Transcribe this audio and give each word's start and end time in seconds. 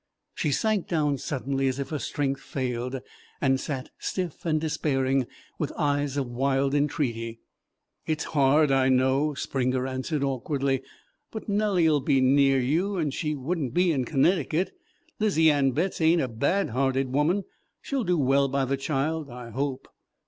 She 0.33 0.51
sank 0.51 0.87
down 0.87 1.19
suddenly 1.19 1.67
as 1.67 1.77
if 1.77 1.89
her 1.89 1.99
strength 1.99 2.41
failed, 2.41 3.01
and 3.39 3.59
sat 3.59 3.91
stiff 3.99 4.47
and 4.47 4.59
despairing, 4.59 5.27
with 5.59 5.71
eyes 5.77 6.17
of 6.17 6.25
wild 6.25 6.73
entreaty. 6.73 7.39
"It's 8.07 8.23
hard, 8.33 8.71
I 8.71 8.89
know," 8.89 9.35
Springer 9.35 9.85
answered 9.85 10.23
awkwardly, 10.23 10.81
"but 11.29 11.47
Nellie'll 11.47 11.99
be 12.01 12.19
near 12.19 12.59
you, 12.59 12.97
and 12.97 13.13
she 13.13 13.35
would 13.35 13.59
n't 13.59 13.75
be 13.75 13.91
in 13.91 14.05
Connecticut. 14.05 14.71
'Lizy 15.19 15.51
Ann 15.51 15.69
Betts 15.69 16.01
ain't 16.01 16.19
a 16.19 16.27
bad 16.27 16.71
hearted 16.71 17.13
woman. 17.13 17.43
She'll 17.79 18.03
do 18.03 18.17
well 18.17 18.47
by 18.47 18.65
the 18.65 18.77
child, 18.77 19.29
I 19.29 19.51
hope." 19.51 19.87